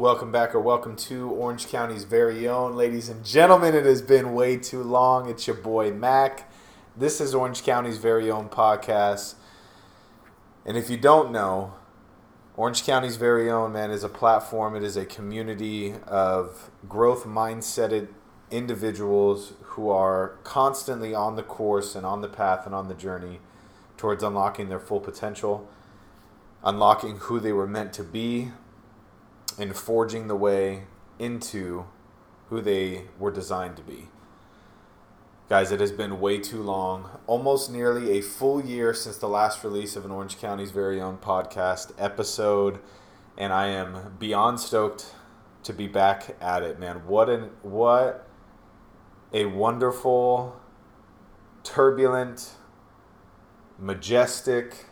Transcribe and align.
Welcome 0.00 0.30
back 0.30 0.54
or 0.54 0.60
welcome 0.60 0.94
to 0.94 1.28
Orange 1.28 1.66
County's 1.66 2.04
very 2.04 2.46
own. 2.46 2.76
Ladies 2.76 3.08
and 3.08 3.24
gentlemen, 3.24 3.74
it 3.74 3.84
has 3.84 4.00
been 4.00 4.32
way 4.32 4.56
too 4.56 4.80
long. 4.80 5.28
It's 5.28 5.48
your 5.48 5.56
boy 5.56 5.90
Mac. 5.90 6.48
This 6.96 7.20
is 7.20 7.34
Orange 7.34 7.64
County's 7.64 7.98
very 7.98 8.30
own 8.30 8.48
podcast. 8.48 9.34
And 10.64 10.76
if 10.76 10.88
you 10.88 10.98
don't 10.98 11.32
know, 11.32 11.74
Orange 12.56 12.84
County's 12.84 13.16
very 13.16 13.50
own, 13.50 13.72
man, 13.72 13.90
is 13.90 14.04
a 14.04 14.08
platform. 14.08 14.76
It 14.76 14.84
is 14.84 14.96
a 14.96 15.04
community 15.04 15.94
of 16.06 16.70
growth 16.88 17.24
mindseted 17.24 18.06
individuals 18.52 19.54
who 19.62 19.90
are 19.90 20.38
constantly 20.44 21.12
on 21.12 21.34
the 21.34 21.42
course 21.42 21.96
and 21.96 22.06
on 22.06 22.20
the 22.20 22.28
path 22.28 22.66
and 22.66 22.74
on 22.74 22.86
the 22.86 22.94
journey 22.94 23.40
towards 23.96 24.22
unlocking 24.22 24.68
their 24.68 24.78
full 24.78 25.00
potential, 25.00 25.68
unlocking 26.62 27.16
who 27.16 27.40
they 27.40 27.52
were 27.52 27.66
meant 27.66 27.92
to 27.94 28.04
be, 28.04 28.52
and 29.58 29.74
forging 29.74 30.28
the 30.28 30.36
way 30.36 30.84
into 31.18 31.86
who 32.48 32.60
they 32.60 33.04
were 33.18 33.30
designed 33.30 33.76
to 33.76 33.82
be. 33.82 34.08
Guys, 35.48 35.72
it 35.72 35.80
has 35.80 35.92
been 35.92 36.20
way 36.20 36.38
too 36.38 36.62
long. 36.62 37.08
Almost 37.26 37.72
nearly 37.72 38.18
a 38.18 38.20
full 38.20 38.64
year 38.64 38.92
since 38.92 39.16
the 39.16 39.28
last 39.28 39.64
release 39.64 39.96
of 39.96 40.04
an 40.04 40.10
Orange 40.10 40.38
County's 40.38 40.70
very 40.70 41.00
own 41.00 41.16
podcast 41.16 41.92
episode, 41.98 42.78
and 43.36 43.52
I 43.52 43.68
am 43.68 44.16
beyond 44.18 44.60
stoked 44.60 45.14
to 45.62 45.72
be 45.72 45.86
back 45.88 46.36
at 46.40 46.62
it, 46.62 46.78
man. 46.78 47.06
What 47.06 47.28
an 47.30 47.50
what 47.62 48.26
a 49.32 49.46
wonderful, 49.46 50.60
turbulent, 51.62 52.52
majestic, 53.78 54.86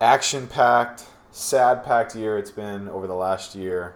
action-packed 0.00 1.04
sad 1.36 1.84
packed 1.84 2.16
year 2.16 2.38
it's 2.38 2.50
been 2.50 2.88
over 2.88 3.06
the 3.06 3.14
last 3.14 3.54
year. 3.54 3.94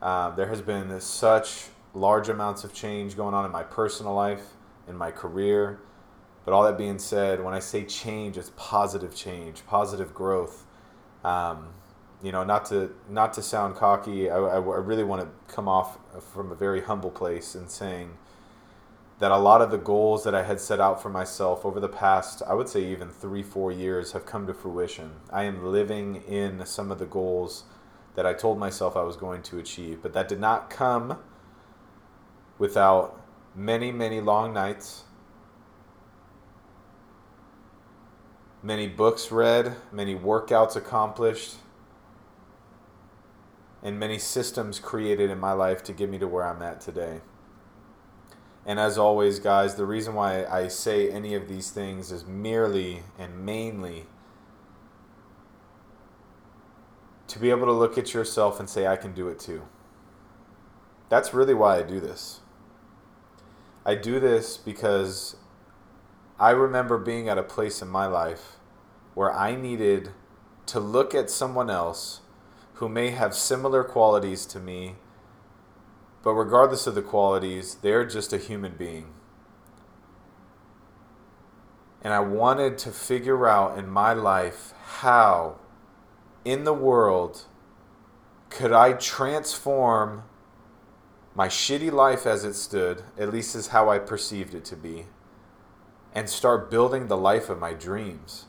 Uh, 0.00 0.30
there 0.30 0.48
has 0.48 0.62
been 0.62 0.98
such 0.98 1.66
large 1.92 2.30
amounts 2.30 2.64
of 2.64 2.72
change 2.72 3.16
going 3.16 3.34
on 3.34 3.44
in 3.44 3.52
my 3.52 3.62
personal 3.62 4.14
life, 4.14 4.54
in 4.88 4.96
my 4.96 5.10
career. 5.10 5.78
But 6.42 6.54
all 6.54 6.62
that 6.62 6.78
being 6.78 6.98
said, 6.98 7.44
when 7.44 7.52
I 7.52 7.58
say 7.58 7.84
change, 7.84 8.38
it's 8.38 8.50
positive 8.56 9.14
change, 9.14 9.66
positive 9.66 10.14
growth. 10.14 10.64
Um, 11.22 11.68
you 12.22 12.32
know, 12.32 12.44
not 12.44 12.64
to 12.66 12.94
not 13.10 13.34
to 13.34 13.42
sound 13.42 13.76
cocky, 13.76 14.30
I, 14.30 14.38
I, 14.38 14.54
I 14.54 14.78
really 14.78 15.04
want 15.04 15.20
to 15.20 15.54
come 15.54 15.68
off 15.68 15.98
from 16.32 16.50
a 16.50 16.54
very 16.54 16.80
humble 16.80 17.10
place 17.10 17.54
and 17.54 17.70
saying 17.70 18.16
that 19.20 19.30
a 19.30 19.36
lot 19.36 19.60
of 19.60 19.70
the 19.70 19.78
goals 19.78 20.24
that 20.24 20.34
I 20.34 20.42
had 20.42 20.58
set 20.58 20.80
out 20.80 21.00
for 21.00 21.10
myself 21.10 21.66
over 21.66 21.78
the 21.78 21.90
past, 21.90 22.42
I 22.46 22.54
would 22.54 22.70
say 22.70 22.82
even 22.86 23.10
three, 23.10 23.42
four 23.42 23.70
years, 23.70 24.12
have 24.12 24.24
come 24.24 24.46
to 24.46 24.54
fruition. 24.54 25.12
I 25.30 25.44
am 25.44 25.66
living 25.66 26.22
in 26.26 26.64
some 26.64 26.90
of 26.90 26.98
the 26.98 27.04
goals 27.04 27.64
that 28.14 28.24
I 28.24 28.32
told 28.32 28.58
myself 28.58 28.96
I 28.96 29.02
was 29.02 29.16
going 29.16 29.42
to 29.42 29.58
achieve, 29.58 30.00
but 30.02 30.14
that 30.14 30.26
did 30.26 30.40
not 30.40 30.70
come 30.70 31.18
without 32.58 33.20
many, 33.54 33.92
many 33.92 34.22
long 34.22 34.54
nights, 34.54 35.04
many 38.62 38.88
books 38.88 39.30
read, 39.30 39.76
many 39.92 40.14
workouts 40.14 40.76
accomplished, 40.76 41.56
and 43.82 43.98
many 43.98 44.18
systems 44.18 44.78
created 44.78 45.28
in 45.28 45.38
my 45.38 45.52
life 45.52 45.82
to 45.84 45.92
get 45.92 46.08
me 46.08 46.18
to 46.18 46.26
where 46.26 46.46
I'm 46.46 46.62
at 46.62 46.80
today. 46.80 47.20
And 48.66 48.78
as 48.78 48.98
always, 48.98 49.38
guys, 49.38 49.74
the 49.74 49.86
reason 49.86 50.14
why 50.14 50.44
I 50.44 50.68
say 50.68 51.10
any 51.10 51.34
of 51.34 51.48
these 51.48 51.70
things 51.70 52.12
is 52.12 52.26
merely 52.26 53.02
and 53.18 53.44
mainly 53.44 54.06
to 57.26 57.38
be 57.38 57.50
able 57.50 57.66
to 57.66 57.72
look 57.72 57.96
at 57.96 58.12
yourself 58.12 58.60
and 58.60 58.68
say, 58.68 58.86
I 58.86 58.96
can 58.96 59.12
do 59.12 59.28
it 59.28 59.38
too. 59.38 59.62
That's 61.08 61.32
really 61.32 61.54
why 61.54 61.78
I 61.78 61.82
do 61.82 62.00
this. 62.00 62.40
I 63.84 63.94
do 63.94 64.20
this 64.20 64.56
because 64.56 65.36
I 66.38 66.50
remember 66.50 66.98
being 66.98 67.28
at 67.28 67.38
a 67.38 67.42
place 67.42 67.80
in 67.80 67.88
my 67.88 68.06
life 68.06 68.56
where 69.14 69.32
I 69.32 69.56
needed 69.56 70.10
to 70.66 70.80
look 70.80 71.14
at 71.14 71.30
someone 71.30 71.70
else 71.70 72.20
who 72.74 72.88
may 72.88 73.10
have 73.10 73.34
similar 73.34 73.84
qualities 73.84 74.46
to 74.46 74.60
me 74.60 74.96
but 76.22 76.32
regardless 76.34 76.86
of 76.86 76.94
the 76.94 77.02
qualities, 77.02 77.76
they're 77.76 78.04
just 78.04 78.32
a 78.32 78.38
human 78.38 78.72
being. 78.76 79.06
And 82.02 82.12
I 82.12 82.20
wanted 82.20 82.78
to 82.78 82.90
figure 82.90 83.46
out 83.46 83.78
in 83.78 83.88
my 83.88 84.12
life 84.12 84.72
how, 85.00 85.58
in 86.44 86.64
the 86.64 86.72
world, 86.72 87.44
could 88.48 88.72
I 88.72 88.94
transform 88.94 90.24
my 91.34 91.48
shitty 91.48 91.92
life 91.92 92.26
as 92.26 92.44
it 92.44 92.54
stood, 92.54 93.02
at 93.16 93.30
least 93.30 93.54
is 93.54 93.68
how 93.68 93.88
I 93.88 93.98
perceived 93.98 94.54
it 94.54 94.64
to 94.66 94.76
be, 94.76 95.06
and 96.14 96.28
start 96.28 96.70
building 96.70 97.06
the 97.06 97.16
life 97.16 97.48
of 97.48 97.58
my 97.58 97.72
dreams. 97.72 98.46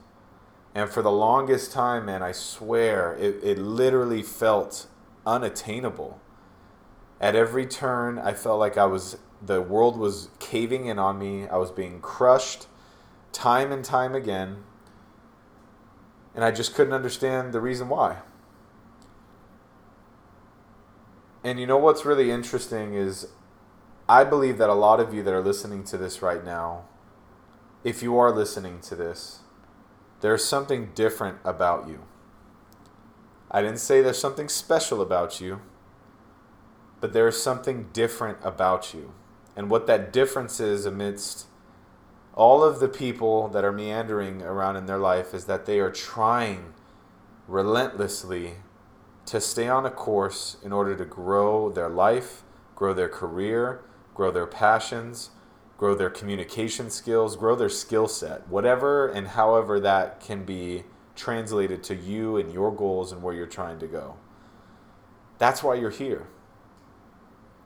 And 0.74 0.90
for 0.90 1.02
the 1.02 1.12
longest 1.12 1.72
time, 1.72 2.06
man, 2.06 2.24
I 2.24 2.32
swear, 2.32 3.16
it, 3.16 3.40
it 3.44 3.58
literally 3.58 4.24
felt 4.24 4.88
unattainable 5.26 6.20
at 7.22 7.36
every 7.36 7.68
turn, 7.68 8.18
I 8.18 8.34
felt 8.34 8.60
like 8.60 8.78
I 8.78 8.86
was 8.86 9.18
the 9.42 9.62
world 9.62 9.98
was 9.98 10.30
caving 10.40 10.88
in 10.88 11.00
on 11.00 11.18
me. 11.18 11.48
I 11.48 11.58
was 11.58 11.72
being 11.72 12.02
crushed 12.02 12.68
time 13.32 13.72
and 13.72 13.86
time 13.86 14.14
again. 14.16 14.64
And 16.36 16.44
I 16.44 16.52
just 16.52 16.74
couldn't 16.74 16.94
understand 16.94 17.54
the 17.54 17.62
reason 17.62 17.90
why. 17.90 18.18
And 21.44 21.60
you 21.60 21.66
know 21.66 21.78
what's 21.78 22.06
really 22.06 22.32
interesting 22.32 22.94
is 22.94 23.28
I 24.10 24.24
believe 24.24 24.58
that 24.58 24.70
a 24.70 24.76
lot 24.76 25.00
of 25.00 25.14
you 25.14 25.24
that 25.24 25.34
are 25.34 25.42
listening 25.42 25.84
to 25.86 25.98
this 25.98 26.22
right 26.22 26.44
now, 26.44 26.86
if 27.84 28.04
you 28.04 28.18
are 28.18 28.32
listening 28.32 28.80
to 28.82 28.96
this, 28.96 29.40
there's 30.22 30.46
something 30.46 30.92
different 30.94 31.40
about 31.44 31.88
you. 31.88 32.04
I 33.50 33.62
didn't 33.62 33.80
say 33.80 34.02
there's 34.02 34.20
something 34.20 34.50
special 34.50 35.02
about 35.02 35.42
you 35.42 35.62
but 37.02 37.14
there 37.14 37.28
is 37.28 37.42
something 37.42 37.90
different 37.92 38.38
about 38.44 38.94
you. 38.94 39.12
And 39.56 39.70
what 39.70 39.88
that 39.88 40.14
difference 40.14 40.60
is 40.60 40.86
amidst 40.86 41.48
all 42.34 42.64
of 42.64 42.80
the 42.80 42.88
people 42.88 43.50
that 43.50 43.66
are 43.66 43.72
meandering 43.74 44.42
around 44.44 44.78
in 44.78 44.86
their 44.86 45.00
life 45.00 45.34
is 45.34 45.46
that 45.46 45.66
they 45.66 45.80
are 45.80 45.92
trying 45.92 46.74
relentlessly 47.48 48.54
to 49.26 49.42
stay 49.42 49.68
on 49.68 49.86
a 49.86 49.92
course 49.92 50.58
in 50.64 50.72
order 50.72 50.96
to 50.96 51.04
grow 51.04 51.70
their 51.70 51.90
life, 51.90 52.44
grow 52.76 52.94
their 52.94 53.10
career, 53.10 53.84
grow 54.14 54.32
their 54.32 54.48
passions, 54.48 55.32
grow 55.78 55.96
their 55.96 56.10
communication 56.10 56.90
skills, 56.90 57.36
grow 57.36 57.56
their 57.56 57.70
skill 57.70 58.08
set, 58.08 58.48
whatever 58.48 59.08
and 59.08 59.30
however 59.30 59.80
that 59.80 60.20
can 60.22 60.46
be 60.46 60.84
translated 61.16 61.84
to 61.84 61.96
you 61.96 62.38
and 62.38 62.54
your 62.54 62.72
goals 62.74 63.12
and 63.12 63.22
where 63.22 63.34
you're 63.34 63.46
trying 63.48 63.80
to 63.80 63.88
go. 63.88 64.16
That's 65.40 65.64
why 65.64 65.76
you're 65.76 65.90
here 65.90 66.28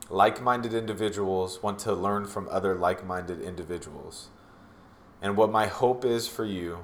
like 0.08 0.40
minded 0.40 0.72
individuals 0.72 1.62
want 1.62 1.78
to 1.80 1.92
learn 1.92 2.26
from 2.26 2.48
other 2.50 2.74
like 2.74 3.04
minded 3.04 3.40
individuals. 3.40 4.28
And 5.20 5.36
what 5.36 5.50
my 5.50 5.66
hope 5.66 6.04
is 6.04 6.28
for 6.28 6.44
you 6.44 6.80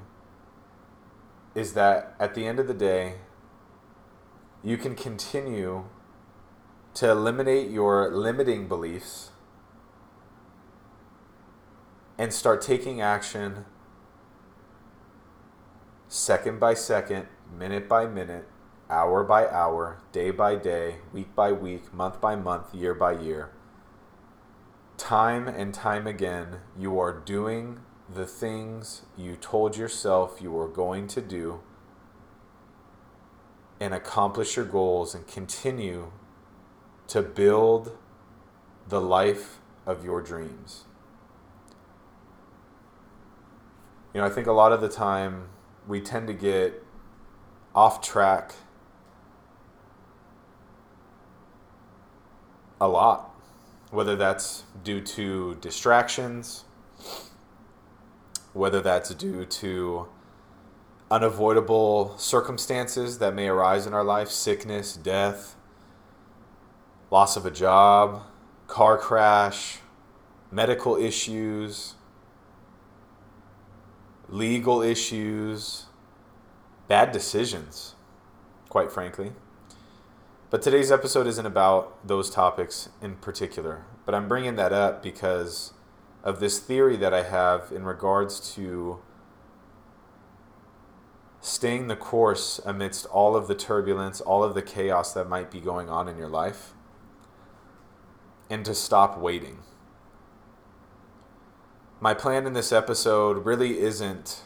is 1.55 1.75
that 1.75 2.15
at 2.19 2.35
the 2.35 2.47
end 2.47 2.59
of 2.59 2.67
the 2.67 2.75
day, 2.75 3.17
you 4.65 4.77
can 4.77 4.95
continue 4.95 5.85
to 6.95 7.11
eliminate 7.11 7.71
your 7.71 8.11
limiting 8.11 8.69
beliefs 8.69 9.31
and 12.19 12.33
start 12.33 12.61
taking 12.61 13.01
action 13.01 13.65
second 16.09 16.61
by 16.61 16.75
second, 16.75 17.27
minute 17.57 17.89
by 17.89 18.07
minute 18.07 18.47
hour 18.93 19.25
by 19.25 19.49
hour, 19.49 19.99
day 20.13 20.31
by 20.31 20.55
day, 20.55 20.97
week 21.13 21.35
by 21.35 21.51
week, 21.51 21.93
month 21.95 22.21
by 22.21 22.37
month, 22.37 22.75
year 22.75 22.95
by 22.95 23.13
year. 23.13 23.51
Time 24.99 25.49
and 25.49 25.73
time 25.73 26.07
again, 26.07 26.59
you 26.79 27.01
are 27.01 27.13
doing 27.13 27.81
the 28.13 28.27
things 28.27 29.03
you 29.17 29.35
told 29.35 29.77
yourself 29.77 30.41
you 30.43 30.53
were 30.53 30.69
going 30.69 31.09
to 31.09 31.23
do 31.23 31.61
and 33.81 33.95
accomplish 33.95 34.57
your 34.57 34.67
goals 34.67 35.15
and 35.15 35.27
continue 35.27 36.13
to 37.09 37.23
build 37.23 37.97
the 38.89 39.01
life 39.01 39.59
of 39.87 40.05
your 40.05 40.21
dreams. 40.21 40.85
You 44.13 44.21
know, 44.21 44.27
I 44.27 44.31
think 44.31 44.47
a 44.47 44.53
lot 44.53 44.73
of 44.73 44.83
the 44.83 44.89
time 44.91 45.49
we 45.89 46.03
tend 46.03 46.27
to 46.27 46.35
get 46.35 46.85
off 47.75 48.03
track 48.03 48.55
a 52.83 52.89
lot, 52.89 53.33
whether 53.93 54.17
that's 54.17 54.65
due 54.83 55.01
to 55.01 55.55
distractions, 55.61 56.65
whether 58.53 58.81
that's 58.81 59.15
due 59.15 59.45
to 59.45 60.09
unavoidable 61.09 62.19
circumstances 62.19 63.21
that 63.21 63.35
may 63.35 63.47
arise 63.47 63.87
in 63.87 63.95
our 63.95 64.03
life 64.03 64.29
sickness, 64.29 64.97
death, 64.97 65.55
loss 67.13 67.37
of 67.37 67.47
a 67.47 67.53
job, 67.53 68.25
car 68.67 68.99
crash, 68.99 69.79
medical 70.51 70.97
issues, 70.97 71.95
legal 74.29 74.83
issues, 74.83 75.87
bad 76.89 77.13
decisions, 77.13 77.95
quite 78.69 78.91
frankly. 78.91 79.31
But 80.53 80.61
today's 80.61 80.93
episode 80.93 81.27
isn't 81.29 81.47
about 81.47 82.07
those 82.07 82.29
topics 82.29 82.91
in 83.01 83.15
particular, 83.15 83.87
but 84.05 84.15
I'm 84.15 84.29
bringing 84.29 84.57
that 84.57 84.71
up 84.71 85.03
because 85.03 85.73
of 86.23 86.41
this 86.41 86.59
theory 86.59 86.95
that 86.99 87.15
I 87.15 87.23
have 87.23 87.73
in 87.73 87.85
regards 87.85 88.53
to 88.57 89.01
staying 91.41 91.89
the 91.89 91.97
course 91.97 92.61
amidst 92.67 93.07
all 93.07 93.35
of 93.35 93.49
the 93.49 93.55
turbulence, 93.55 94.21
all 94.21 94.45
of 94.45 94.53
the 94.53 94.61
chaos 94.61 95.15
that 95.15 95.27
might 95.27 95.51
be 95.51 95.59
going 95.59 95.89
on 95.89 96.07
in 96.07 96.19
your 96.19 96.29
life, 96.29 96.75
and 98.51 98.63
to 98.67 98.75
stop 98.75 99.19
waiting. 99.19 99.61
My 101.99 102.13
plan 102.13 102.47
in 102.47 102.53
this 102.53 102.73
episode 102.73 103.47
really 103.47 103.79
isn't 103.79 104.43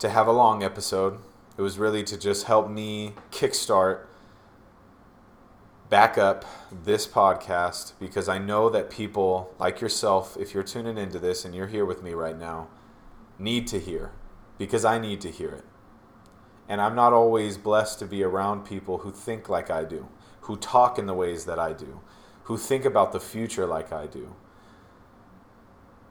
to 0.00 0.08
have 0.08 0.26
a 0.26 0.32
long 0.32 0.64
episode. 0.64 1.20
It 1.56 1.62
was 1.62 1.78
really 1.78 2.02
to 2.02 2.18
just 2.18 2.46
help 2.46 2.68
me 2.68 3.14
kickstart, 3.30 4.06
back 5.90 6.16
up 6.16 6.44
this 6.84 7.04
podcast 7.04 7.94
because 7.98 8.28
I 8.28 8.38
know 8.38 8.70
that 8.70 8.90
people 8.90 9.52
like 9.58 9.80
yourself, 9.80 10.36
if 10.38 10.54
you're 10.54 10.62
tuning 10.62 10.96
into 10.96 11.18
this 11.18 11.44
and 11.44 11.52
you're 11.52 11.66
here 11.66 11.84
with 11.84 12.00
me 12.00 12.12
right 12.12 12.38
now, 12.38 12.68
need 13.40 13.66
to 13.66 13.80
hear 13.80 14.12
because 14.56 14.84
I 14.84 15.00
need 15.00 15.20
to 15.22 15.30
hear 15.30 15.50
it. 15.50 15.64
And 16.68 16.80
I'm 16.80 16.94
not 16.94 17.12
always 17.12 17.58
blessed 17.58 17.98
to 17.98 18.06
be 18.06 18.22
around 18.22 18.64
people 18.64 18.98
who 18.98 19.10
think 19.10 19.48
like 19.48 19.68
I 19.68 19.82
do, 19.82 20.08
who 20.42 20.56
talk 20.56 20.96
in 20.96 21.06
the 21.06 21.14
ways 21.14 21.44
that 21.46 21.58
I 21.58 21.72
do, 21.72 22.00
who 22.44 22.56
think 22.56 22.84
about 22.84 23.10
the 23.10 23.18
future 23.18 23.66
like 23.66 23.92
I 23.92 24.06
do. 24.06 24.36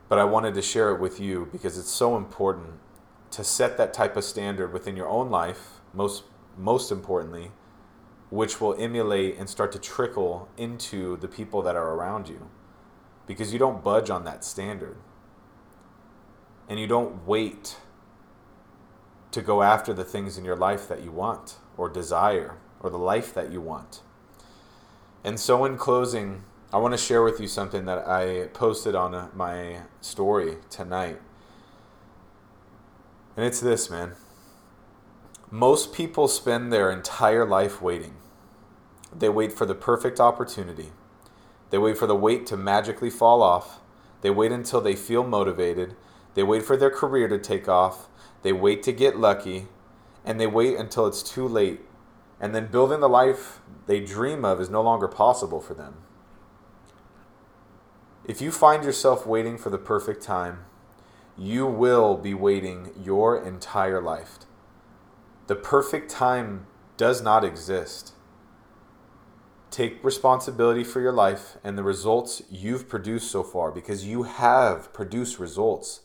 But 0.09 0.19
I 0.19 0.25
wanted 0.25 0.55
to 0.55 0.61
share 0.61 0.91
it 0.91 0.99
with 0.99 1.21
you 1.21 1.47
because 1.53 1.77
it's 1.77 1.91
so 1.91 2.17
important 2.17 2.79
to 3.31 3.45
set 3.45 3.77
that 3.77 3.93
type 3.93 4.17
of 4.17 4.25
standard 4.25 4.73
within 4.73 4.97
your 4.97 5.07
own 5.07 5.29
life, 5.29 5.79
most 5.93 6.23
most 6.57 6.91
importantly, 6.91 7.51
which 8.29 8.61
will 8.61 8.75
emulate 8.79 9.37
and 9.37 9.49
start 9.49 9.71
to 9.71 9.79
trickle 9.79 10.47
into 10.57 11.17
the 11.17 11.27
people 11.27 11.61
that 11.63 11.75
are 11.75 11.93
around 11.93 12.29
you. 12.29 12.49
Because 13.25 13.53
you 13.53 13.59
don't 13.59 13.83
budge 13.83 14.09
on 14.09 14.23
that 14.25 14.43
standard. 14.43 14.97
And 16.67 16.79
you 16.79 16.87
don't 16.87 17.25
wait 17.27 17.77
to 19.31 19.41
go 19.41 19.61
after 19.61 19.93
the 19.93 20.03
things 20.03 20.37
in 20.37 20.45
your 20.45 20.55
life 20.55 20.87
that 20.87 21.03
you 21.03 21.11
want 21.11 21.55
or 21.77 21.89
desire 21.89 22.57
or 22.79 22.89
the 22.89 22.97
life 22.97 23.33
that 23.33 23.51
you 23.51 23.61
want. 23.61 24.01
And 25.23 25.39
so, 25.39 25.65
in 25.65 25.77
closing, 25.77 26.43
I 26.71 26.77
want 26.77 26.93
to 26.93 26.97
share 26.97 27.23
with 27.23 27.39
you 27.39 27.47
something 27.47 27.85
that 27.85 28.07
I 28.07 28.47
posted 28.53 28.95
on 28.95 29.13
uh, 29.13 29.29
my 29.33 29.81
story 30.01 30.57
tonight. 30.69 31.19
And 33.35 33.45
it's 33.45 33.59
this, 33.59 33.89
man. 33.89 34.13
Most 35.51 35.93
people 35.93 36.27
spend 36.27 36.71
their 36.71 36.91
entire 36.91 37.43
life 37.43 37.81
waiting. 37.81 38.13
They 39.11 39.29
wait 39.29 39.51
for 39.51 39.65
the 39.65 39.73
perfect 39.73 40.19
opportunity. 40.19 40.91
They 41.71 41.79
wait 41.79 41.97
for 41.97 42.05
the 42.05 42.15
weight 42.15 42.45
to 42.47 42.57
magically 42.57 43.09
fall 43.09 43.41
off. 43.41 43.79
They 44.21 44.29
wait 44.29 44.51
until 44.51 44.79
they 44.79 44.95
feel 44.95 45.23
motivated. 45.23 45.95
They 46.35 46.43
wait 46.43 46.63
for 46.63 46.77
their 46.77 46.91
career 46.91 47.27
to 47.27 47.39
take 47.39 47.67
off. 47.67 48.07
They 48.43 48.53
wait 48.53 48.83
to 48.83 48.91
get 48.91 49.17
lucky, 49.17 49.67
and 50.23 50.39
they 50.39 50.45
wait 50.45 50.77
until 50.77 51.07
it's 51.07 51.23
too 51.23 51.47
late. 51.47 51.81
And 52.39 52.53
then 52.53 52.67
building 52.67 52.99
the 52.99 53.09
life 53.09 53.59
they 53.87 53.99
dream 53.99 54.45
of 54.45 54.61
is 54.61 54.69
no 54.69 54.83
longer 54.83 55.07
possible 55.07 55.59
for 55.59 55.73
them. 55.73 55.95
If 58.23 58.39
you 58.39 58.51
find 58.51 58.83
yourself 58.83 59.25
waiting 59.25 59.57
for 59.57 59.71
the 59.71 59.79
perfect 59.79 60.21
time, 60.21 60.65
you 61.35 61.65
will 61.65 62.17
be 62.17 62.35
waiting 62.35 62.91
your 63.01 63.43
entire 63.43 63.99
life. 63.99 64.39
The 65.49 65.55
perfect 65.55 66.11
time 66.11 66.67
does 66.95 67.23
not 67.23 67.43
exist. 67.43 68.13
Take 69.71 70.03
responsibility 70.03 70.83
for 70.83 71.01
your 71.01 71.11
life 71.11 71.57
and 71.63 71.75
the 71.75 71.81
results 71.81 72.43
you've 72.51 72.87
produced 72.87 73.31
so 73.31 73.41
far 73.41 73.71
because 73.71 74.05
you 74.05 74.23
have 74.23 74.93
produced 74.93 75.39
results. 75.39 76.01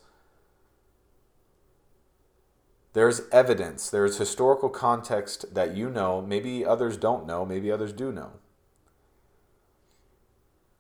There's 2.95 3.29
evidence, 3.31 3.91
there's 3.91 4.17
historical 4.17 4.71
context 4.71 5.55
that 5.55 5.77
you 5.77 5.91
know, 5.91 6.23
maybe 6.23 6.65
others 6.65 6.97
don't 6.97 7.27
know, 7.27 7.45
maybe 7.45 7.71
others 7.71 7.93
do 7.93 8.11
know. 8.11 8.31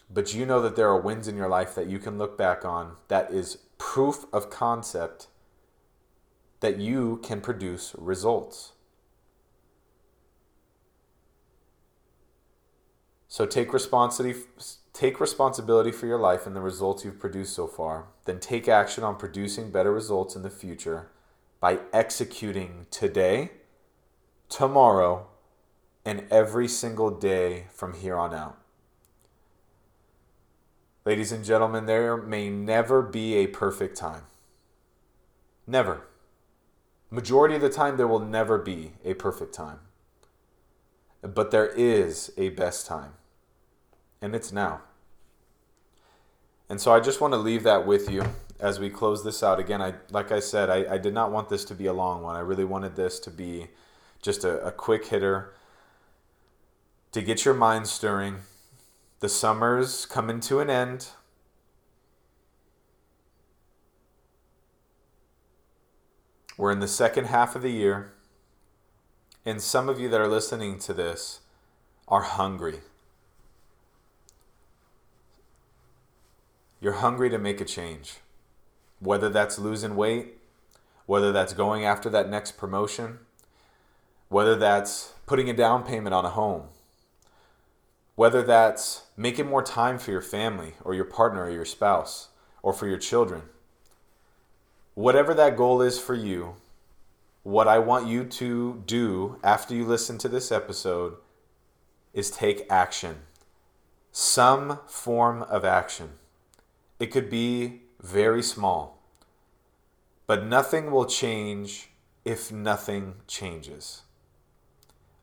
But 0.08 0.32
you 0.32 0.46
know 0.46 0.62
that 0.62 0.75
there 0.75 0.88
are 0.88 0.99
wins 0.99 1.28
in 1.28 1.37
your 1.37 1.50
life 1.50 1.75
that 1.75 1.88
you 1.88 1.99
can 1.99 2.16
look 2.16 2.38
back 2.38 2.64
on 2.64 2.96
that 3.08 3.31
is 3.31 3.58
proof 3.76 4.25
of 4.32 4.49
concept 4.49 5.26
that 6.64 6.78
you 6.78 7.20
can 7.22 7.43
produce 7.43 7.94
results. 7.99 8.72
So 13.28 13.44
take 13.44 13.75
responsibility 13.75 14.40
take 14.94 15.20
responsibility 15.20 15.93
for 15.93 16.06
your 16.06 16.19
life 16.19 16.46
and 16.46 16.56
the 16.56 16.62
results 16.62 17.05
you've 17.05 17.20
produced 17.20 17.52
so 17.52 17.66
far. 17.66 18.06
Then 18.25 18.40
take 18.40 18.66
action 18.66 19.05
on 19.05 19.16
producing 19.16 19.70
better 19.70 19.93
results 19.93 20.37
in 20.37 20.43
the 20.43 20.49
future 20.49 21.11
by 21.61 21.81
executing 21.93 22.87
today, 22.90 23.50
tomorrow, 24.49 25.26
and 26.02 26.25
every 26.31 26.66
single 26.66 27.11
day 27.11 27.66
from 27.75 27.93
here 27.93 28.16
on 28.16 28.32
out. 28.32 28.56
Ladies 31.05 31.31
and 31.31 31.44
gentlemen, 31.44 31.84
there 31.84 32.16
may 32.16 32.49
never 32.49 33.02
be 33.02 33.34
a 33.34 33.49
perfect 33.49 33.99
time. 33.99 34.22
Never. 35.66 36.06
Majority 37.14 37.55
of 37.55 37.61
the 37.61 37.70
time, 37.70 37.96
there 37.96 38.08
will 38.08 38.19
never 38.19 38.58
be 38.58 38.93
a 39.05 39.14
perfect 39.14 39.55
time. 39.55 39.78
But 41.22 41.52
there 41.52 41.69
is 41.69 42.32
a 42.37 42.49
best 42.50 42.87
time, 42.87 43.12
and 44.20 44.34
it's 44.34 44.50
now. 44.50 44.82
And 46.69 46.81
so 46.81 46.93
I 46.93 46.99
just 46.99 47.20
want 47.20 47.32
to 47.32 47.38
leave 47.38 47.62
that 47.62 47.87
with 47.87 48.11
you 48.11 48.25
as 48.58 48.81
we 48.81 48.90
close 48.90 49.22
this 49.22 49.43
out, 49.43 49.61
again, 49.61 49.81
I 49.81 49.94
like 50.11 50.32
I 50.32 50.40
said, 50.40 50.70
I, 50.70 50.94
I 50.94 50.99
did 50.99 51.14
not 51.14 51.31
want 51.31 51.49
this 51.49 51.64
to 51.66 51.75
be 51.75 51.87
a 51.87 51.93
long 51.93 52.22
one. 52.22 52.34
I 52.34 52.40
really 52.40 52.64
wanted 52.64 52.96
this 52.96 53.20
to 53.20 53.31
be 53.31 53.69
just 54.22 54.44
a, 54.44 54.61
a 54.64 54.72
quick 54.72 55.06
hitter 55.06 55.55
to 57.12 57.22
get 57.22 57.44
your 57.44 57.55
mind 57.55 57.87
stirring. 57.87 58.38
The 59.21 59.28
summer's 59.28 60.04
coming 60.06 60.40
to 60.40 60.59
an 60.59 60.68
end. 60.68 61.09
We're 66.56 66.73
in 66.73 66.80
the 66.80 66.88
second 66.88 67.26
half 67.26 67.56
of 67.56 67.62
the 67.62 67.73
year, 67.73 68.12
and 69.44 69.61
some 69.61 69.88
of 69.88 69.99
you 69.99 70.08
that 70.08 70.20
are 70.20 70.28
listening 70.28 70.78
to 70.80 70.94
this 70.94 71.40
are 72.06 72.23
hungry. 72.23 72.80
You're 76.80 76.94
hungry 76.94 77.30
to 77.30 77.38
make 77.38 77.61
a 77.61 77.64
change 77.64 78.18
whether 79.00 79.28
that's 79.28 79.58
losing 79.58 79.96
weight, 79.96 80.38
whether 81.06 81.30
that's 81.30 81.52
going 81.52 81.84
after 81.84 82.08
that 82.08 82.28
next 82.28 82.56
promotion, 82.56 83.18
whether 84.28 84.56
that's 84.56 85.12
putting 85.26 85.50
a 85.50 85.52
down 85.52 85.84
payment 85.84 86.14
on 86.14 86.25
a 86.25 86.30
home, 86.30 86.64
whether 88.14 88.42
that's 88.42 89.02
making 89.16 89.46
more 89.46 89.62
time 89.62 89.99
for 89.99 90.11
your 90.11 90.23
family 90.23 90.75
or 90.82 90.94
your 90.94 91.04
partner 91.04 91.44
or 91.44 91.50
your 91.50 91.64
spouse 91.64 92.28
or 92.62 92.73
for 92.73 92.87
your 92.87 92.99
children. 92.99 93.42
Whatever 94.94 95.34
that 95.34 95.56
goal 95.56 95.82
is 95.82 95.98
for 95.98 96.14
you, 96.14 96.54
what 97.42 97.66
I 97.66 97.80
want 97.80 98.06
you 98.06 98.24
to 98.24 98.82
do 98.86 99.38
after 99.42 99.74
you 99.74 99.84
listen 99.84 100.18
to 100.18 100.28
this 100.28 100.52
episode 100.52 101.16
is 102.12 102.30
take 102.30 102.64
action. 102.70 103.22
Some 104.12 104.78
form 104.86 105.42
of 105.42 105.64
action. 105.64 106.10
It 107.00 107.06
could 107.06 107.28
be 107.28 107.82
very 108.00 108.42
small. 108.42 109.02
But 110.28 110.46
nothing 110.46 110.92
will 110.92 111.06
change 111.06 111.90
if 112.24 112.52
nothing 112.52 113.16
changes. 113.26 114.02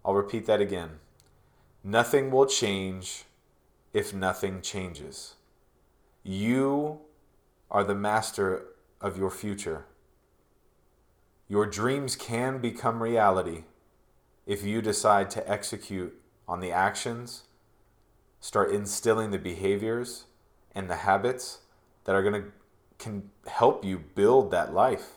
I'll 0.03 0.13
repeat 0.13 0.45
that 0.47 0.59
again. 0.59 0.99
Nothing 1.83 2.29
will 2.29 2.45
change 2.45 3.23
if 3.93 4.13
nothing 4.13 4.61
changes. 4.61 5.35
You 6.23 6.99
are 7.71 7.85
the 7.85 7.95
master 7.95 8.65
of 9.01 9.17
your 9.17 9.31
future. 9.31 9.85
Your 11.47 11.65
dreams 11.65 12.15
can 12.15 12.59
become 12.59 13.03
reality 13.03 13.63
if 14.45 14.63
you 14.63 14.81
decide 14.81 15.29
to 15.31 15.49
execute 15.49 16.19
on 16.47 16.59
the 16.59 16.71
actions, 16.71 17.43
start 18.39 18.71
instilling 18.71 19.31
the 19.31 19.39
behaviors 19.39 20.25
and 20.73 20.89
the 20.89 20.97
habits 20.97 21.59
that 22.05 22.15
are 22.15 22.23
going 22.23 22.41
to 22.41 22.51
can 23.01 23.31
help 23.47 23.83
you 23.83 23.97
build 23.97 24.51
that 24.51 24.73
life. 24.73 25.13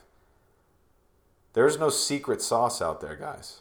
There's 1.53 1.79
no 1.79 1.91
secret 1.91 2.41
sauce 2.41 2.81
out 2.81 3.01
there, 3.01 3.15
guys. 3.15 3.61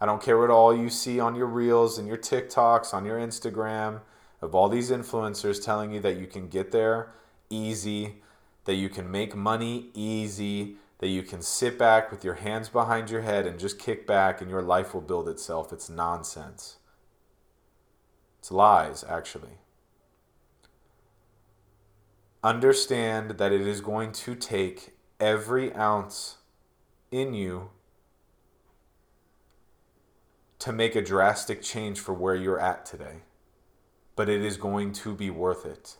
I 0.00 0.06
don't 0.06 0.22
care 0.22 0.38
what 0.38 0.50
all 0.50 0.76
you 0.76 0.90
see 0.90 1.18
on 1.18 1.34
your 1.34 1.46
reels 1.46 1.98
and 1.98 2.06
your 2.06 2.18
TikToks, 2.18 2.92
on 2.92 3.06
your 3.06 3.18
Instagram, 3.18 4.02
of 4.42 4.54
all 4.54 4.68
these 4.68 4.90
influencers 4.90 5.64
telling 5.64 5.92
you 5.92 6.00
that 6.00 6.18
you 6.18 6.26
can 6.26 6.48
get 6.48 6.72
there 6.72 7.14
easy, 7.48 8.16
that 8.64 8.74
you 8.74 8.88
can 8.88 9.10
make 9.10 9.34
money 9.34 9.90
easy, 9.94 10.76
that 10.98 11.08
you 11.08 11.22
can 11.22 11.42
sit 11.42 11.78
back 11.78 12.10
with 12.10 12.24
your 12.24 12.34
hands 12.34 12.68
behind 12.68 13.10
your 13.10 13.22
head 13.22 13.46
and 13.46 13.58
just 13.58 13.78
kick 13.78 14.06
back 14.06 14.40
and 14.40 14.50
your 14.50 14.62
life 14.62 14.94
will 14.94 15.00
build 15.00 15.28
itself. 15.28 15.72
It's 15.72 15.90
nonsense. 15.90 16.76
It's 18.38 18.50
lies, 18.50 19.04
actually. 19.08 19.58
Understand 22.42 23.32
that 23.32 23.52
it 23.52 23.62
is 23.62 23.80
going 23.80 24.12
to 24.12 24.34
take 24.34 24.94
every 25.18 25.74
ounce 25.74 26.36
in 27.10 27.32
you 27.32 27.70
to 30.58 30.72
make 30.72 30.94
a 30.94 31.02
drastic 31.02 31.62
change 31.62 32.00
for 32.00 32.12
where 32.12 32.34
you're 32.34 32.60
at 32.60 32.86
today. 32.86 33.22
But 34.16 34.28
it 34.28 34.42
is 34.42 34.56
going 34.56 34.92
to 34.92 35.14
be 35.14 35.28
worth 35.28 35.66
it. 35.66 35.96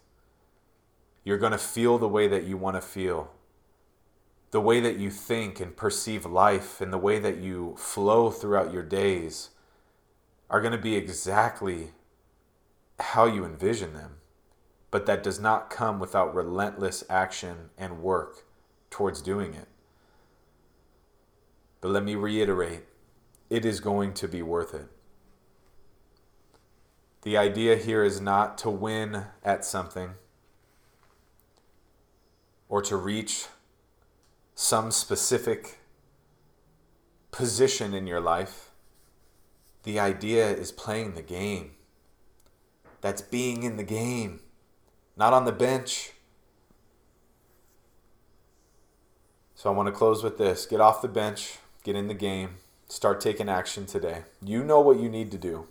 You're 1.25 1.38
going 1.38 1.52
to 1.52 1.59
feel 1.59 1.99
the 1.99 2.09
way 2.09 2.28
that 2.28 2.45
you 2.45 2.59
want 2.59 2.76
to 2.76 2.83
feel. 2.83 3.33
The 4.50 4.61
way 4.61 4.78
that 4.81 4.99
you 4.99 5.11
think 5.11 5.59
and 5.59 5.76
perceive 5.76 6.26
life 6.26 6.81
and 6.81 6.93
the 6.93 6.99
way 6.99 7.19
that 7.19 7.38
you 7.38 7.75
flow 7.78 8.31
throughout 8.31 8.73
your 8.73 8.83
days 8.83 9.50
are 10.50 10.61
going 10.61 10.73
to 10.73 10.78
be 10.78 10.95
exactly 10.95 11.93
how 13.00 13.25
you 13.25 13.45
envision 13.45 13.95
them. 13.95 14.16
But 14.90 15.07
that 15.07 15.25
does 15.25 15.40
not 15.40 15.71
come 15.71 15.99
without 15.99 16.35
relentless 16.35 17.02
action 17.11 17.71
and 17.76 18.02
work 18.02 18.45
towards 18.90 19.23
doing 19.23 19.54
it. 19.54 19.66
But 21.81 21.90
let 21.90 22.04
me 22.04 22.14
reiterate 22.14 22.85
it 23.50 23.64
is 23.64 23.81
going 23.81 24.14
to 24.14 24.28
be 24.28 24.43
worth 24.43 24.73
it. 24.73 24.88
The 27.23 27.37
idea 27.37 27.76
here 27.76 28.04
is 28.04 28.21
not 28.21 28.57
to 28.59 28.71
win 28.71 29.25
at 29.43 29.64
something 29.64 30.11
or 32.75 32.83
to 32.83 32.97
reach 32.97 33.47
some 34.57 34.90
specific 34.90 35.78
position 37.31 37.95
in 37.95 38.04
your 38.04 38.21
life. 38.21 38.73
The 39.85 40.00
idea 40.00 40.50
is 40.50 40.73
playing 40.73 41.14
the 41.14 41.23
game. 41.23 41.76
That's 43.00 43.23
being 43.23 43.62
in 43.62 43.76
the 43.76 43.85
game, 43.85 44.40
not 45.16 45.33
on 45.33 45.45
the 45.45 45.52
bench. 45.52 46.14
So 49.54 49.71
I 49.71 49.73
want 49.73 49.87
to 49.87 49.93
close 49.93 50.25
with 50.25 50.37
this 50.37 50.66
get 50.66 50.81
off 50.81 51.00
the 51.00 51.07
bench, 51.07 51.59
get 51.85 51.95
in 51.95 52.09
the 52.09 52.12
game. 52.12 52.57
Start 52.88 53.21
taking 53.21 53.49
action 53.49 53.87
today. 53.87 54.25
You 54.45 54.64
know 54.64 54.81
what 54.81 54.99
you 54.99 55.09
need 55.09 55.31
to 55.31 55.38
do. 55.38 55.69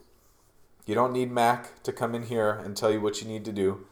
You 0.85 0.95
don't 0.95 1.11
need 1.11 1.33
Mac 1.33 1.83
to 1.83 1.91
come 1.91 2.15
in 2.15 2.23
here 2.23 2.51
and 2.51 2.77
tell 2.77 2.93
you 2.93 3.01
what 3.01 3.21
you 3.21 3.27
need 3.27 3.43
to 3.43 3.51
do. 3.51 3.87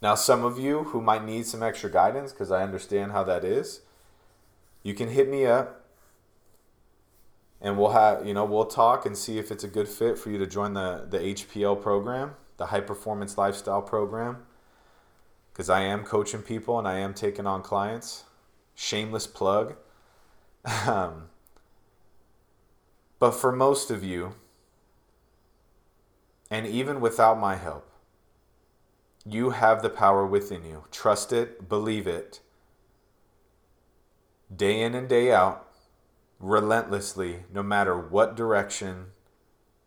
Now, 0.00 0.14
some 0.14 0.44
of 0.44 0.58
you 0.58 0.84
who 0.84 1.00
might 1.00 1.24
need 1.24 1.46
some 1.46 1.62
extra 1.62 1.90
guidance, 1.90 2.32
because 2.32 2.50
I 2.50 2.62
understand 2.62 3.12
how 3.12 3.24
that 3.24 3.44
is, 3.44 3.80
you 4.82 4.94
can 4.94 5.10
hit 5.10 5.28
me 5.28 5.44
up 5.44 5.84
and 7.60 7.76
we'll 7.76 7.90
have, 7.90 8.24
you 8.26 8.32
know, 8.32 8.44
we'll 8.44 8.66
talk 8.66 9.04
and 9.04 9.16
see 9.16 9.38
if 9.38 9.50
it's 9.50 9.64
a 9.64 9.68
good 9.68 9.88
fit 9.88 10.16
for 10.16 10.30
you 10.30 10.38
to 10.38 10.46
join 10.46 10.74
the, 10.74 11.06
the 11.08 11.18
HPL 11.18 11.82
program, 11.82 12.34
the 12.56 12.66
High 12.66 12.80
Performance 12.80 13.36
Lifestyle 13.36 13.82
Program, 13.82 14.38
because 15.52 15.68
I 15.68 15.82
am 15.82 16.04
coaching 16.04 16.42
people 16.42 16.78
and 16.78 16.86
I 16.86 16.98
am 16.98 17.14
taking 17.14 17.46
on 17.46 17.62
clients. 17.62 18.24
Shameless 18.74 19.26
plug. 19.26 19.76
Um, 20.86 21.28
but 23.18 23.32
for 23.32 23.50
most 23.50 23.90
of 23.90 24.04
you, 24.04 24.34
and 26.50 26.66
even 26.66 27.00
without 27.00 27.38
my 27.38 27.56
help, 27.56 27.90
you 29.30 29.50
have 29.50 29.82
the 29.82 29.90
power 29.90 30.26
within 30.26 30.64
you. 30.64 30.84
Trust 30.90 31.32
it, 31.32 31.68
believe 31.68 32.06
it. 32.06 32.40
Day 34.54 34.80
in 34.80 34.94
and 34.94 35.08
day 35.08 35.30
out, 35.32 35.68
relentlessly, 36.40 37.40
no 37.52 37.62
matter 37.62 37.98
what 37.98 38.36
direction 38.36 39.06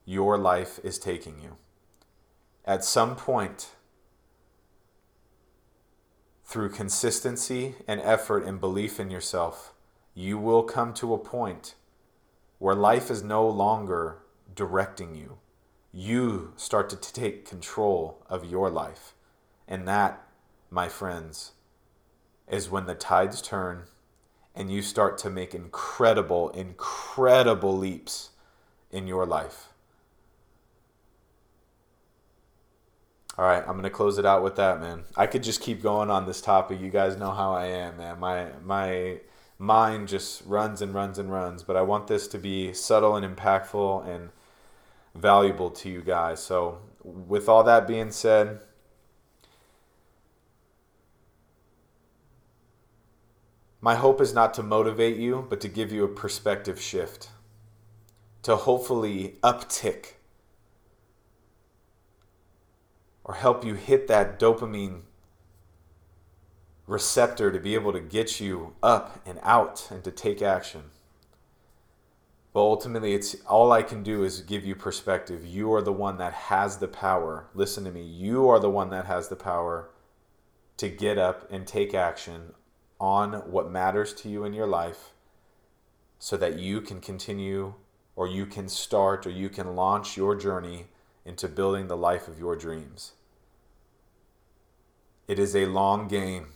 your 0.05 0.37
life 0.37 0.79
is 0.83 0.99
taking 0.99 1.39
you. 1.41 1.57
At 2.65 2.83
some 2.83 3.15
point, 3.15 3.71
through 6.45 6.69
consistency 6.69 7.75
and 7.87 7.99
effort 8.01 8.43
and 8.43 8.59
belief 8.59 8.99
in 8.99 9.09
yourself, 9.09 9.73
you 10.13 10.37
will 10.37 10.63
come 10.63 10.93
to 10.95 11.13
a 11.13 11.17
point 11.17 11.73
where 12.59 12.75
life 12.75 13.09
is 13.09 13.23
no 13.23 13.47
longer 13.47 14.19
directing 14.53 15.15
you. 15.15 15.39
You 15.91 16.53
start 16.57 16.89
to 16.91 16.95
take 16.97 17.49
control 17.49 18.23
of 18.29 18.45
your 18.45 18.69
life. 18.69 19.15
And 19.71 19.87
that, 19.87 20.27
my 20.69 20.89
friends, 20.89 21.53
is 22.45 22.69
when 22.69 22.87
the 22.87 22.93
tides 22.93 23.41
turn 23.41 23.83
and 24.53 24.69
you 24.69 24.81
start 24.81 25.17
to 25.19 25.29
make 25.29 25.55
incredible, 25.55 26.49
incredible 26.49 27.77
leaps 27.77 28.31
in 28.91 29.07
your 29.07 29.25
life. 29.25 29.69
All 33.37 33.45
right, 33.45 33.63
I'm 33.65 33.77
gonna 33.77 33.89
close 33.89 34.17
it 34.17 34.25
out 34.25 34.43
with 34.43 34.57
that, 34.57 34.81
man. 34.81 35.05
I 35.15 35.25
could 35.25 35.41
just 35.41 35.61
keep 35.61 35.81
going 35.81 36.09
on 36.09 36.25
this 36.25 36.41
topic. 36.41 36.81
You 36.81 36.89
guys 36.89 37.15
know 37.15 37.31
how 37.31 37.53
I 37.53 37.67
am, 37.67 37.95
man. 37.95 38.19
My 38.19 38.49
my 38.61 39.21
mind 39.57 40.09
just 40.09 40.43
runs 40.45 40.81
and 40.81 40.93
runs 40.93 41.17
and 41.17 41.31
runs. 41.31 41.63
But 41.63 41.77
I 41.77 41.81
want 41.81 42.07
this 42.07 42.27
to 42.27 42.37
be 42.37 42.73
subtle 42.73 43.15
and 43.15 43.25
impactful 43.25 44.05
and 44.05 44.31
valuable 45.15 45.69
to 45.71 45.89
you 45.89 46.01
guys. 46.01 46.43
So, 46.43 46.79
with 47.05 47.47
all 47.47 47.63
that 47.63 47.87
being 47.87 48.11
said, 48.11 48.59
my 53.81 53.95
hope 53.95 54.21
is 54.21 54.33
not 54.33 54.53
to 54.53 54.63
motivate 54.63 55.17
you, 55.17 55.45
but 55.49 55.59
to 55.61 55.67
give 55.67 55.91
you 55.91 56.03
a 56.03 56.07
perspective 56.07 56.79
shift, 56.79 57.29
to 58.43 58.55
hopefully 58.55 59.39
uptick 59.41 60.13
or 63.23 63.33
help 63.33 63.65
you 63.65 63.73
hit 63.73 64.07
that 64.07 64.39
dopamine 64.39 65.01
receptor 66.85 67.51
to 67.51 67.59
be 67.59 67.73
able 67.73 67.91
to 67.91 67.99
get 67.99 68.39
you 68.39 68.75
up 68.83 69.19
and 69.25 69.39
out 69.41 69.87
and 69.89 70.03
to 70.03 70.11
take 70.11 70.41
action. 70.41 70.83
But 72.53 72.59
ultimately, 72.59 73.13
it's 73.13 73.35
all 73.47 73.71
I 73.71 73.81
can 73.81 74.03
do 74.03 74.23
is 74.23 74.41
give 74.41 74.65
you 74.65 74.75
perspective. 74.75 75.45
You 75.45 75.73
are 75.73 75.81
the 75.81 75.93
one 75.93 76.17
that 76.17 76.33
has 76.33 76.77
the 76.77 76.87
power. 76.87 77.47
Listen 77.55 77.85
to 77.85 77.91
me. 77.91 78.03
You 78.03 78.49
are 78.49 78.59
the 78.59 78.69
one 78.69 78.89
that 78.89 79.05
has 79.05 79.29
the 79.29 79.37
power 79.37 79.89
to 80.77 80.89
get 80.89 81.17
up 81.17 81.49
and 81.49 81.65
take 81.65 81.93
action 81.93 82.53
on 83.01 83.33
what 83.51 83.71
matters 83.71 84.13
to 84.13 84.29
you 84.29 84.45
in 84.45 84.53
your 84.53 84.67
life 84.67 85.09
so 86.19 86.37
that 86.37 86.59
you 86.59 86.79
can 86.79 87.01
continue 87.01 87.73
or 88.15 88.27
you 88.27 88.45
can 88.45 88.69
start 88.69 89.25
or 89.25 89.31
you 89.31 89.49
can 89.49 89.75
launch 89.75 90.15
your 90.15 90.35
journey 90.35 90.85
into 91.25 91.47
building 91.47 91.87
the 91.87 91.97
life 91.97 92.27
of 92.27 92.37
your 92.37 92.55
dreams. 92.55 93.13
It 95.27 95.39
is 95.39 95.55
a 95.55 95.65
long 95.65 96.07
game. 96.07 96.49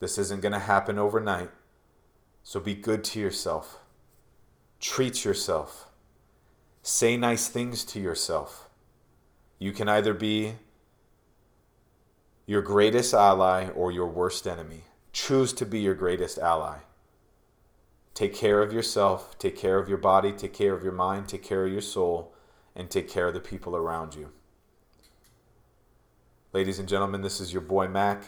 This 0.00 0.16
isn't 0.16 0.40
going 0.40 0.52
to 0.52 0.58
happen 0.58 0.98
overnight. 0.98 1.50
So 2.42 2.60
be 2.60 2.74
good 2.74 3.04
to 3.04 3.20
yourself. 3.20 3.80
Treat 4.80 5.22
yourself. 5.22 5.88
Say 6.82 7.18
nice 7.18 7.48
things 7.48 7.84
to 7.86 8.00
yourself. 8.00 8.70
You 9.58 9.72
can 9.72 9.88
either 9.88 10.14
be 10.14 10.54
your 12.46 12.62
greatest 12.62 13.12
ally 13.12 13.68
or 13.68 13.92
your 13.92 14.06
worst 14.06 14.46
enemy. 14.46 14.84
Choose 15.14 15.52
to 15.52 15.64
be 15.64 15.78
your 15.78 15.94
greatest 15.94 16.40
ally. 16.40 16.78
Take 18.14 18.34
care 18.34 18.60
of 18.60 18.72
yourself, 18.72 19.38
take 19.38 19.56
care 19.56 19.78
of 19.78 19.88
your 19.88 19.96
body, 19.96 20.32
take 20.32 20.52
care 20.52 20.74
of 20.74 20.82
your 20.82 20.92
mind, 20.92 21.28
take 21.28 21.44
care 21.44 21.64
of 21.64 21.70
your 21.70 21.82
soul, 21.82 22.34
and 22.74 22.90
take 22.90 23.08
care 23.08 23.28
of 23.28 23.34
the 23.34 23.38
people 23.38 23.76
around 23.76 24.16
you. 24.16 24.32
Ladies 26.52 26.80
and 26.80 26.88
gentlemen, 26.88 27.22
this 27.22 27.40
is 27.40 27.52
your 27.52 27.62
boy 27.62 27.86
Mac. 27.86 28.24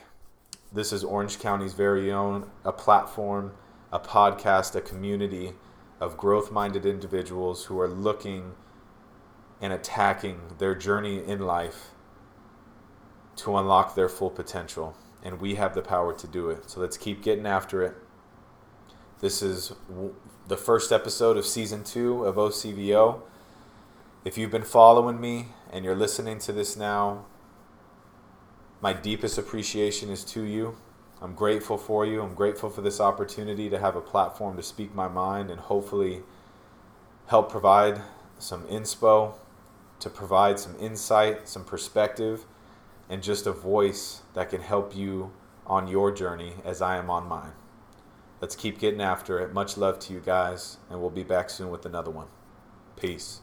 This 0.73 0.93
is 0.93 1.03
Orange 1.03 1.41
County's 1.41 1.75
very 1.75 2.13
own, 2.13 2.49
a 2.65 2.73
platform, 2.73 3.55
a 3.91 3.99
podcast, 3.99 4.77
a 4.77 4.81
community 4.81 5.55
of 5.99 6.17
growth 6.17 6.53
minded 6.53 6.87
individuals 6.87 7.65
who 7.65 7.81
are 7.81 7.89
looking 7.89 8.53
and 9.61 9.73
attacking 9.73 10.41
their 10.59 10.77
journey 10.77 11.19
in 11.19 11.41
life 11.41 11.91
to 13.35 13.57
unlock 13.57 13.97
their 13.97 14.09
full 14.09 14.31
potential. 14.31 14.97
And 15.27 15.41
we 15.41 15.57
have 15.57 15.75
the 15.75 15.83
power 15.83 16.13
to 16.13 16.27
do 16.29 16.51
it. 16.51 16.71
So 16.71 16.81
let's 16.81 16.97
keep 16.97 17.21
getting 17.21 17.47
after 17.47 17.83
it. 17.83 17.95
This 19.21 19.43
is 19.43 19.73
the 20.47 20.57
first 20.57 20.93
episode 20.93 21.37
of 21.37 21.45
season 21.45 21.83
two 21.83 22.25
of 22.25 22.37
OCVO. 22.37 23.23
If 24.25 24.39
you've 24.39 24.53
been 24.53 24.63
following 24.63 25.21
me 25.21 25.49
and 25.73 25.85
you're 25.85 25.97
listening 25.97 26.39
to 26.39 26.53
this 26.53 26.77
now, 26.77 27.25
my 28.81 28.93
deepest 28.93 29.37
appreciation 29.37 30.11
is 30.11 30.23
to 30.27 30.43
you. 30.43 30.77
I'm 31.21 31.35
grateful 31.35 31.77
for 31.77 32.07
you. 32.07 32.23
I'm 32.23 32.37
grateful 32.37 32.71
for 32.71 32.83
this 32.83 33.01
opportunity 33.01 33.69
to 33.69 33.81
have 33.81 33.97
a 33.97 34.01
platform 34.01 34.57
to 34.57 34.63
speak 34.63 34.95
my 34.95 35.09
mind 35.09 35.51
and 35.51 35.59
hopefully 35.59 36.23
help 37.27 37.51
provide 37.51 38.01
some 38.39 38.63
inspo, 38.69 39.35
to 39.99 40.09
provide 40.09 40.61
some 40.61 40.77
insight, 40.79 41.49
some 41.49 41.65
perspective, 41.65 42.45
and 43.09 43.23
just 43.23 43.47
a 43.47 43.53
voice 43.53 44.23
that 44.35 44.51
can 44.51 44.61
help 44.61 44.95
you 44.95 45.33
on 45.67 45.89
your 45.89 46.13
journey 46.13 46.55
as 46.65 46.81
I 46.83 46.97
am 46.97 47.11
on 47.11 47.29
mine. 47.29 47.53
Let's 48.41 48.57
keep 48.57 48.79
getting 48.79 49.01
after 49.01 49.39
it. 49.39 49.53
Much 49.53 49.77
love 49.77 49.99
to 50.01 50.13
you 50.13 50.21
guys, 50.21 50.77
and 50.91 51.01
we'll 51.01 51.11
be 51.11 51.25
back 51.25 51.49
soon 51.51 51.71
with 51.71 51.87
another 51.87 52.11
one. 52.11 52.29
Peace. 52.97 53.41